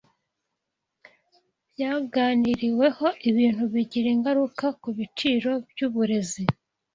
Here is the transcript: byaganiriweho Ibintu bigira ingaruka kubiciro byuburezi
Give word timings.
byaganiriweho 1.73 3.05
Ibintu 3.29 3.63
bigira 3.73 4.07
ingaruka 4.15 4.65
kubiciro 4.81 5.51
byuburezi 5.69 6.43